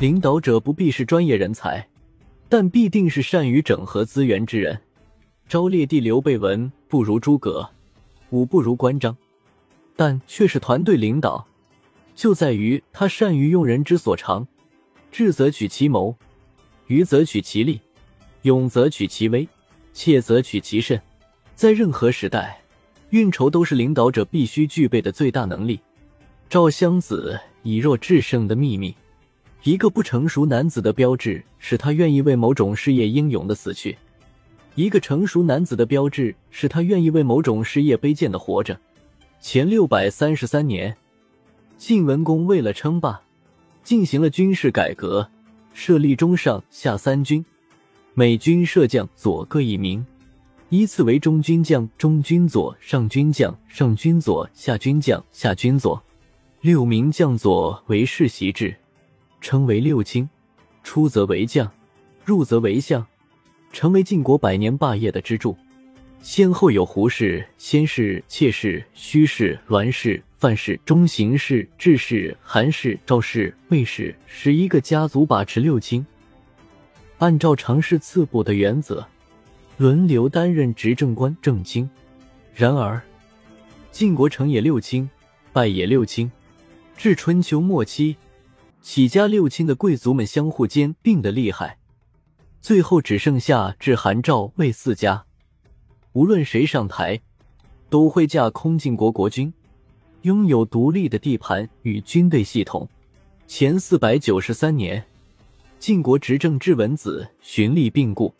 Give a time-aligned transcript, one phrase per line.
[0.00, 1.88] 领导者不必是专业人才，
[2.48, 4.78] 但必定是善于整合资源之人。
[5.48, 7.68] 昭烈帝刘备文不如诸葛，
[8.30, 9.16] 武不如关张，
[9.94, 11.46] 但却是团队领导，
[12.14, 14.46] 就在于他善于用人之所长，
[15.12, 16.14] 智则取其谋，
[16.88, 17.80] 愚则取其利，
[18.42, 19.48] 勇则取其威，
[19.92, 21.00] 怯则取其慎。
[21.54, 22.60] 在任何时代，
[23.10, 25.78] 运筹都是领导者必须具备的最大能力。
[26.50, 28.94] 赵襄子以弱制胜的秘密，
[29.64, 33.96] 一个不成熟男子的标志是他愿意为某种事业英勇的死去。
[34.74, 38.78] 一个成熟男子的标志是他愿意为某种事业卑贱的活着。
[39.40, 40.94] 前六百三十三年，
[41.78, 43.18] 晋文公为了称霸，
[43.82, 45.26] 进行了军事改革，
[45.72, 47.42] 设立中上下三军，
[48.12, 50.04] 每军设将左各一名，
[50.68, 56.02] 依次为中军将、中军左、上军将、上军左、下军将、下军左。
[56.60, 58.74] 六名将佐为世袭制，
[59.44, 60.26] 称为六卿，
[60.82, 61.70] 出则为将，
[62.24, 63.06] 入则为相。
[63.74, 65.54] 成为晋国百年霸业的支柱，
[66.22, 76.06] 先后有胡氏、先氏、妾氏、虚氏、栾氏、范氏、中行氏、智氏、韩氏、赵氏、魏氏十一个家族把持六卿。
[77.18, 79.06] 按照常氏次补的原则，
[79.76, 81.86] 轮流担任执政官正卿。
[82.54, 82.98] 然而，
[83.92, 85.06] 晋国成也六卿，
[85.52, 86.32] 败也六卿。
[86.96, 88.16] 至春秋末期，
[88.84, 91.78] 起家六卿的贵族们相互间并得厉害。
[92.60, 95.24] 最后只剩下至韩赵魏四家，
[96.12, 97.18] 无论谁上台，
[97.88, 99.50] 都会架空晋国国君，
[100.20, 102.86] 拥有独立的地盘与军队系统。
[103.46, 105.02] 前四百九十三年，
[105.78, 108.34] 晋国执政质文子荀立病故，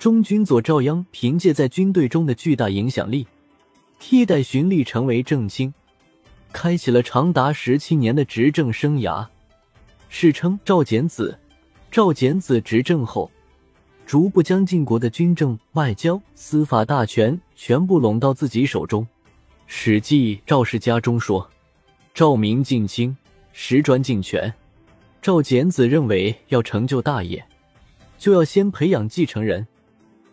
[0.00, 3.24] 中军佐赵鞅凭借在军队中的巨大影响力，
[4.00, 5.72] 替代荀立成为正卿，
[6.52, 9.24] 开启了长达十七年的执政生涯，
[10.12, 11.38] 世称赵简子。
[11.88, 13.30] 赵简子执政后。
[14.04, 19.04] 逐步将晋国的军政、外交、司法大权全部拢到自己手中。
[19.68, 21.48] 《史记·赵氏家》中说
[22.12, 23.16] ：“赵明晋卿，
[23.52, 24.52] 时专晋权。”
[25.22, 27.46] 赵简子认为，要成就大业，
[28.18, 29.64] 就要先培养继承人，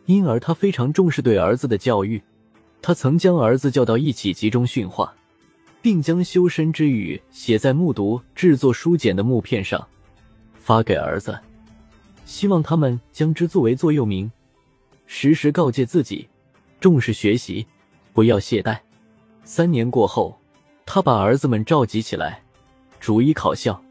[0.07, 2.19] 因而他非常重视对儿子的教育。
[2.81, 5.13] 他曾将儿子叫到一起集中训话，
[5.87, 9.87] 并将修身之语写在木牍制作书简的木片上，
[10.59, 11.39] 发给儿子。
[12.25, 14.29] 希望他们将之作为座右铭，
[15.05, 16.27] 时时告诫自己
[16.81, 17.65] 重视学习，
[18.11, 18.77] 不要懈怠。
[19.45, 20.37] 三年过后，
[20.85, 22.43] 他把儿子们召集起来，
[22.99, 23.81] 逐一考校。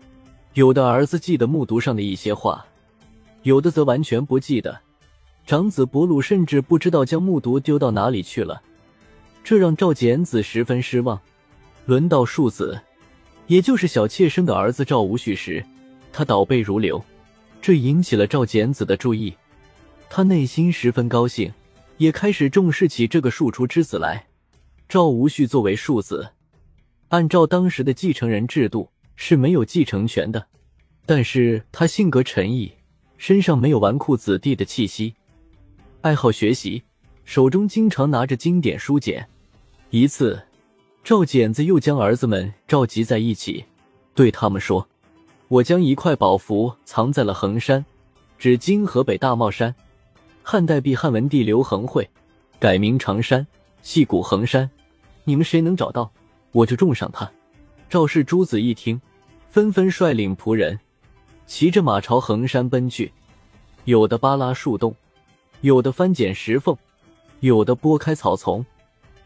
[0.52, 2.62] 有的儿子记得木牍上的一些话，
[3.42, 4.78] 有的则完全不记得。
[5.46, 8.60] 长子伯鲁甚至不知道将木牍丢到哪里去了，
[9.42, 11.18] 这让赵简子十分失望。
[11.86, 12.80] 轮到庶子，
[13.46, 15.64] 也就是小妾生的儿子赵无恤时，
[16.12, 17.02] 他倒背如流。
[17.62, 19.32] 这引起了赵简子的注意，
[20.10, 21.52] 他内心十分高兴，
[21.98, 24.26] 也开始重视起这个庶出之子来。
[24.88, 26.28] 赵无恤作为庶子，
[27.08, 30.46] 按照当时的继承人制度是没有继承权的，
[31.06, 32.72] 但是他性格沉毅，
[33.16, 35.14] 身上没有纨绔子弟的气息，
[36.00, 36.82] 爱好学习，
[37.24, 39.28] 手中经常拿着经典书简。
[39.90, 40.40] 一次，
[41.06, 43.64] 赵简子又将儿子们召集在一起，
[44.12, 44.88] 对他们说。
[45.46, 47.86] 我将一块宝符藏在了衡山，
[48.36, 49.72] 指今河北大帽山。
[50.42, 52.10] 汉代帝汉文帝刘恒会
[52.58, 53.46] 改名常山，
[53.82, 54.68] 系古衡山。
[55.22, 56.10] 你们谁能找到，
[56.50, 57.30] 我就重赏他。
[57.88, 59.00] 赵氏诸子一听，
[59.48, 60.76] 纷纷率领仆人，
[61.46, 63.12] 骑着马朝衡山奔去。
[63.84, 64.92] 有的扒拉树洞，
[65.60, 66.76] 有的翻捡石缝，
[67.38, 68.66] 有的拨开草丛，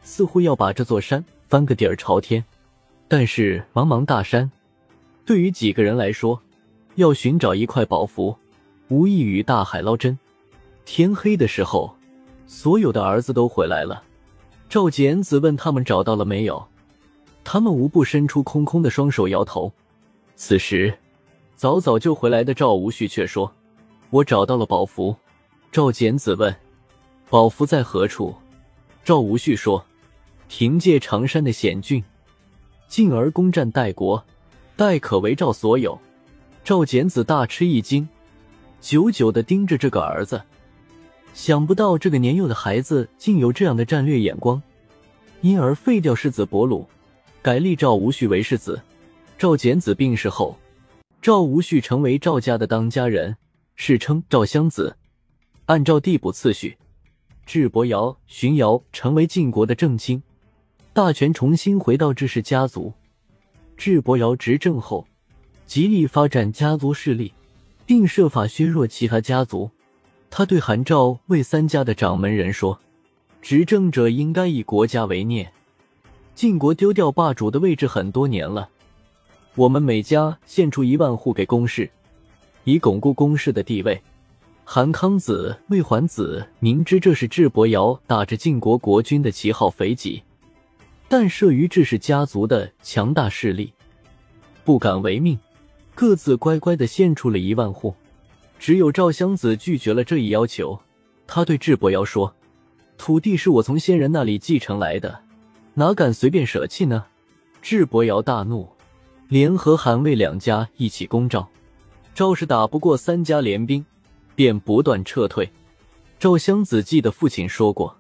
[0.03, 2.43] 似乎要把这座山翻个底儿朝天。
[3.09, 4.49] 但是茫茫大山。
[5.27, 6.41] 对于几个人来说，
[6.95, 8.37] 要寻找一块宝符，
[8.89, 10.17] 无异于大海捞针。
[10.85, 11.93] 天黑的时候，
[12.47, 14.01] 所有的儿子都回来了。
[14.69, 16.65] 赵简子问他们找到了没有，
[17.43, 19.73] 他们无不伸出空空的双手，摇头。
[20.37, 20.97] 此时，
[21.57, 23.53] 早早就回来的赵无恤却说
[24.11, 25.17] ：“我找到了宝符。”
[25.73, 26.55] 赵简子问
[27.29, 28.33] ：“宝符在何处？”
[29.05, 29.85] 赵无恤说
[30.53, 32.03] ：“凭借常山的险峻，
[32.89, 34.23] 进而攻占代国。”
[34.77, 35.97] 代可为赵所有。
[36.65, 38.09] 赵简子大吃一惊，
[38.81, 40.43] 久久的盯着这个儿子，
[41.33, 44.61] 想不到这个年幼的孩子竟有这样的战略眼光，
[45.41, 46.85] 因而废掉世子伯鲁，
[47.41, 48.83] 改立赵无恤为世子。
[49.39, 50.59] 赵简子病逝后，
[51.23, 53.37] 赵无恤成为赵家的当家人，
[53.77, 54.97] 世称赵襄子。
[55.67, 56.77] 按照递补次序，
[57.47, 60.21] 智伯瑶、荀瑶成为晋国的正卿，
[60.93, 62.93] 大权重新回到智氏家族。
[63.77, 65.07] 智伯瑶执政后，
[65.65, 67.33] 极力发展家族势力，
[67.87, 69.71] 并设法削弱其他家族。
[70.29, 72.81] 他对韩赵魏三家的掌门人说
[73.41, 75.53] ：“执政者应该以国家为念。
[76.35, 78.69] 晋国丢掉霸主的位置很多年了，
[79.55, 81.89] 我们每家献出一万户给公室，
[82.65, 84.01] 以巩固公室的地位。”
[84.65, 90.23] 韩康子、魏桓子明知这是智伯瑶打着晋国国君的旗号肥己，
[91.13, 93.73] 但慑于智氏家族的强大势力，
[94.63, 95.37] 不敢违命，
[95.93, 97.93] 各自乖乖的献出了一万户。
[98.61, 100.81] 只有赵襄子拒绝了这一要求。
[101.27, 102.33] 他对智伯瑶说
[102.97, 105.21] ：“土地是我从先人那里继承来的，
[105.75, 107.05] 哪敢随便舍弃呢？”
[107.61, 108.69] 智伯瑶大怒，
[109.27, 111.49] 联合韩魏两家一起攻赵。
[112.15, 113.85] 赵氏打不过三家联兵，
[114.37, 115.51] 便不断撤退。
[116.21, 117.97] 赵襄子记得父亲说过：“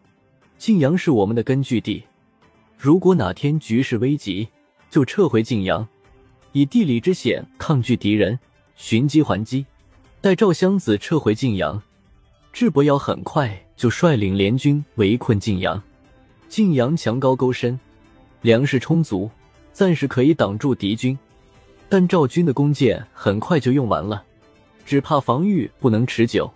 [0.56, 2.04] 晋阳是我们的根据地，
[2.82, 4.48] 如果哪天局势危急，
[4.88, 5.86] 就撤回晋阳，
[6.52, 8.38] 以地理之险抗拒敌人，
[8.74, 9.66] 寻机还击。”
[10.22, 11.82] 待赵襄子撤回晋阳，
[12.54, 15.82] 智伯瑶很快就率领联军围困晋阳。
[16.48, 17.78] 晋阳墙高沟深，
[18.40, 19.30] 粮食充足，
[19.74, 21.18] 暂时可以挡住敌军。
[21.86, 24.24] 但赵军的弓箭很快就用完了，
[24.86, 26.50] 只怕防御不能持久。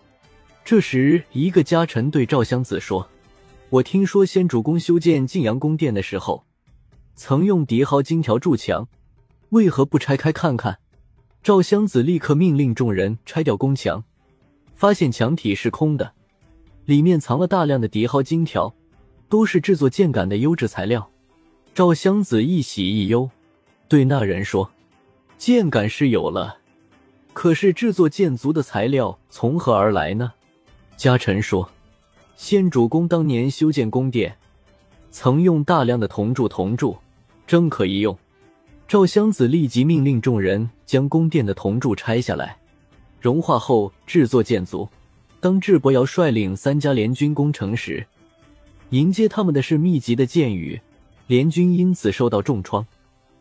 [0.65, 3.07] 这时，一个家臣对赵襄子说
[3.71, 6.45] ：“我听说先主公修建晋阳宫殿的时候，
[7.17, 8.89] 曾用敌蒿金条筑墙，
[9.51, 10.79] 为何不拆开看看？”
[11.43, 14.05] 赵襄子立刻命令众人拆掉宫墙，
[14.75, 16.13] 发现墙体是空的，
[16.87, 18.75] 里面藏了大量的敌蒿金条，
[19.29, 21.11] 都是制作剑杆的优质材料。
[21.75, 23.29] 赵襄子一喜一忧，
[23.89, 24.71] 对那人说
[25.37, 26.59] ：“剑杆是有了，
[27.33, 30.33] 可是制作剑足的材料从何而来呢？”
[30.97, 31.69] 家臣说
[32.37, 34.37] ：“先主公当年修建宫殿，
[35.11, 36.97] 曾用大量的铜柱，铜柱
[37.47, 38.17] 正可以用。”
[38.87, 42.59] 赵襄子立即命令众人将宫殿的铜柱拆下来，
[43.21, 44.87] 融化后制作箭足。
[45.41, 48.07] 当智伯瑶率领三家联军攻城时，
[48.91, 50.81] 迎接他们的是密集的箭雨，
[51.27, 52.87] 联军因此受到重创。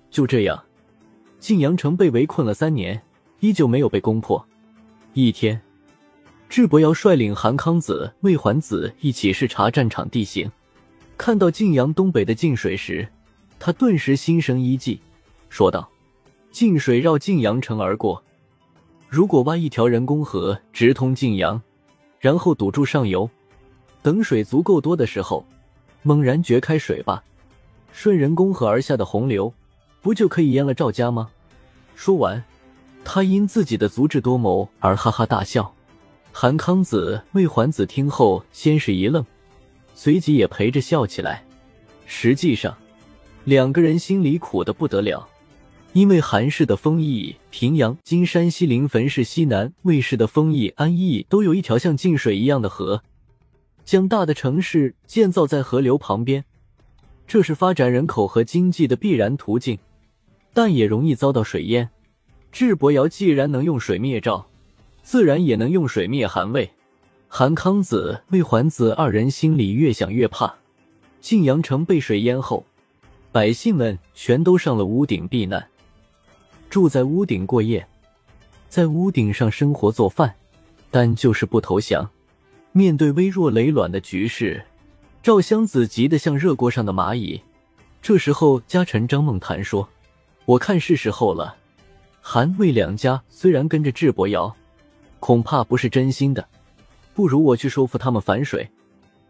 [0.10, 0.64] 就这样，
[1.40, 3.02] 晋阳城被围困了三年，
[3.42, 4.46] 依旧没有被攻破。
[5.14, 5.62] 一天，
[6.54, 10.52] 智伯瑶率领韩康子、魏桓子一起视察战场地形，
[11.18, 13.10] 看到晋阳东北的晋水时，
[13.58, 15.02] 他顿时心生一计。
[15.50, 15.90] 说道
[16.54, 18.24] ：“晋水绕晋阳城而过，
[19.10, 21.60] 如果挖一条人工河直通晋阳，
[22.20, 23.28] 然后堵住上游，
[24.04, 25.44] 等水足够多的时候，
[26.04, 27.24] 猛然掘开水坝，
[27.92, 29.52] 顺人工河而下的洪流，
[30.04, 31.32] 不就可以淹了赵家吗？”
[31.98, 32.44] 说完，
[33.04, 35.74] 他因自己的足智多谋而哈哈大笑。
[36.36, 39.24] 韩康子、魏桓子听后先是一愣，
[39.94, 41.46] 随即也陪着笑起来。
[42.08, 42.76] 实际上，
[43.46, 45.30] 两个人心里苦的不得了。
[45.94, 53.04] 因为韩氏的丰邑、平阳、今山西临汾市西南，魏氏的丰邑、安邑都有一条像晋水一样的河，
[53.86, 56.44] 将大的城市建造在河流旁边，
[57.28, 59.78] 这是发展人口和经济的必然途径，
[60.52, 61.88] 但也容易遭到水淹。
[62.52, 64.50] 智伯瑶既然能用水灭赵，
[65.04, 66.68] 自然也能用水灭韩魏。
[67.28, 70.56] 韩康子、魏桓子二人心里越想越怕。
[71.20, 72.66] 晋阳城被水淹后，
[73.32, 75.68] 百姓们全都上了屋顶避难。
[76.70, 77.88] 住在屋顶过夜，
[78.68, 80.34] 在屋顶上生活做饭，
[80.90, 82.10] 但就是不投降。
[82.72, 84.64] 面对微弱累卵的局势，
[85.22, 87.42] 赵襄子急得像热锅上的蚂蚁。
[88.02, 89.88] 这时候，家臣张梦谈说
[90.46, 91.56] ：“我看是时候了。
[92.20, 94.54] 韩魏两家虽然跟着智伯瑶，
[95.24, 96.46] 恐怕不是真心的，
[97.14, 98.70] 不如我去说服他们反水。”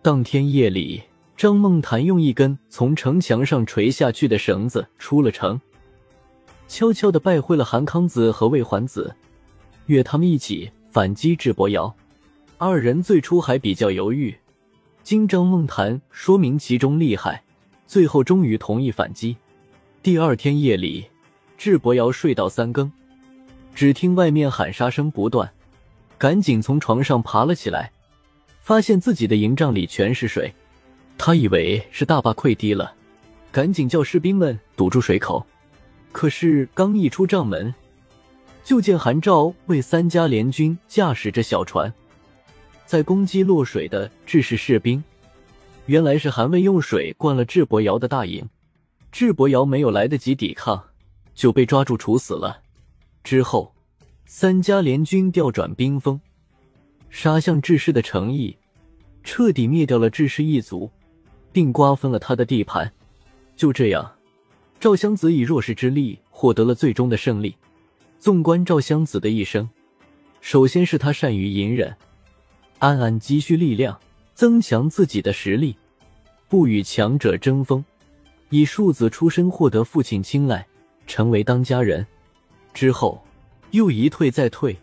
[0.01, 1.03] 当天夜里，
[1.37, 5.61] 张梦谭用一根从城墙上垂下去的绳子出了城。
[6.67, 9.15] 悄悄的拜会了韩康子和魏桓子，
[9.85, 11.93] 约他们一起反击智伯瑶。
[12.57, 14.35] 二人最初还比较犹豫，
[15.03, 17.43] 经张梦谈说明其中厉害，
[17.85, 19.37] 最后终于同意反击。
[20.01, 21.05] 第二天夜里，
[21.55, 22.91] 智伯瑶睡到三更，
[23.75, 25.47] 只听外面喊杀声不断，
[26.23, 27.91] 赶紧从床上爬了起来，
[28.61, 30.55] 发现自己的营帐里全是水，
[31.17, 32.93] 他以为是大坝溃堤了，
[33.51, 35.45] 赶紧叫士兵们堵住水口。
[36.13, 37.75] 可是刚一出帐门，
[38.63, 41.93] 就见韩赵魏三家联军驾驶着小船，
[42.85, 45.03] 在攻击落水的智氏士兵。
[45.87, 48.47] 原来是韩魏用水灌了智伯瑶的大营，
[49.11, 50.81] 智伯瑶没有来得及抵抗，
[51.35, 52.61] 就被抓住处死了。
[53.25, 53.75] 之后，
[54.25, 56.19] 三家联军调转兵锋，
[57.09, 58.57] 杀向志士的诚意，
[59.23, 60.89] 彻底灭掉了志士一族，
[61.51, 62.91] 并瓜分了他的地盘。
[63.55, 64.11] 就这样。
[64.79, 67.55] 赵襄子以弱势之力获得了最终的胜利。
[68.19, 69.69] 纵观赵襄子的一生，
[70.41, 71.95] 首先是他善于隐忍，
[72.79, 73.97] 暗暗积蓄力量，
[74.33, 75.77] 增强自己的实力，
[76.49, 77.83] 不与强者争锋，
[78.49, 80.65] 以庶子出身获得父亲青睐，
[81.07, 82.05] 成为当家人。
[82.73, 83.23] 之后
[83.73, 84.77] 又一退再退，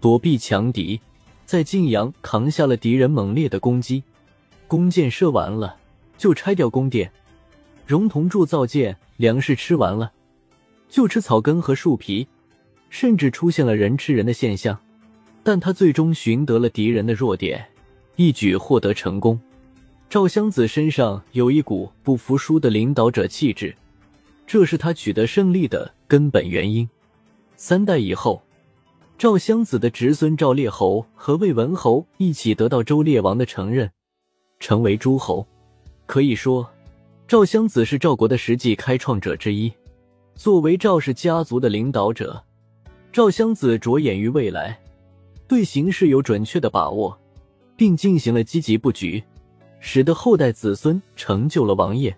[0.00, 0.98] 躲避强敌，
[1.44, 4.02] 在晋阳扛下了敌人猛烈的攻击。
[4.66, 5.76] 弓箭射完了，
[6.16, 7.06] 就拆掉宫殿；
[7.86, 10.10] 熔铜铸造剑，粮食吃完了，
[10.88, 12.26] 就吃草根和树皮。
[12.88, 14.78] 甚至出现了人吃人的现象，
[15.42, 17.66] 但他最终寻得了敌人的弱点，
[18.16, 19.38] 一举获得成功。
[20.08, 23.76] 赵襄子身上有一股不服输的领导者气质，
[24.46, 26.88] 这是他取得胜利的根本原因。
[27.66, 28.42] 三代以后，
[29.16, 33.90] 赵襄子的侄孙赵烈侯和魏文侯一起得到周烈王的承认，
[34.60, 35.46] 成为诸侯。
[36.04, 36.68] 可以说，
[37.26, 39.72] 赵襄子是赵国的实际开创者之一。
[40.34, 42.44] 作为赵氏家族的领导者。
[43.10, 44.78] 赵襄子着眼于未来，
[45.48, 47.18] 对形势有准确的把握，
[47.78, 49.24] 并进行了积极布局，
[49.80, 52.14] 使得后代子孙成就了王业。